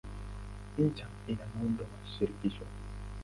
[0.83, 2.65] Nchi ina muundo wa shirikisho.